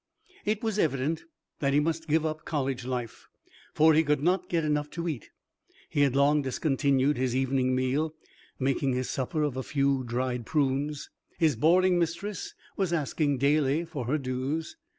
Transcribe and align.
It 0.45 0.63
was 0.63 0.79
evident 0.79 1.25
that 1.59 1.73
he 1.73 1.79
must 1.79 2.07
give 2.07 2.25
up 2.25 2.43
college 2.43 2.85
life, 2.85 3.27
for 3.75 3.93
he 3.93 4.01
could 4.03 4.23
not 4.23 4.49
get 4.49 4.65
enough 4.65 4.89
to 4.97 5.07
eat. 5.07 5.29
He 5.91 6.01
had 6.01 6.15
long 6.15 6.41
discontinued 6.41 7.17
his 7.17 7.35
evening 7.35 7.75
meal, 7.75 8.15
making 8.57 8.93
his 8.93 9.11
supper 9.11 9.43
of 9.43 9.57
a 9.57 9.61
few 9.61 10.03
dried 10.03 10.43
prunes. 10.47 11.11
His 11.37 11.55
boarding 11.55 11.99
mistress 11.99 12.55
was 12.75 12.91
asking 12.91 13.37
daily 13.37 13.85
for 13.85 14.05
her 14.05 14.17
dues. 14.17 14.75